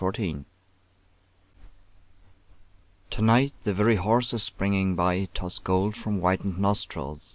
[0.03, 0.45] WINTER EVENING
[3.11, 7.29] To night the very horses springing by Toss gold from whitened nostrils.